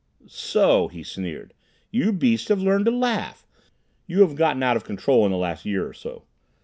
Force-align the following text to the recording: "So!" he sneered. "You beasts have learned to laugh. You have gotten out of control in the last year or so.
"So!" 0.25 0.87
he 0.87 1.03
sneered. 1.03 1.53
"You 1.91 2.11
beasts 2.11 2.47
have 2.47 2.59
learned 2.59 2.85
to 2.85 2.91
laugh. 2.91 3.45
You 4.07 4.21
have 4.21 4.33
gotten 4.35 4.63
out 4.63 4.75
of 4.75 4.83
control 4.83 5.25
in 5.27 5.31
the 5.31 5.37
last 5.37 5.63
year 5.63 5.87
or 5.87 5.93
so. 5.93 6.23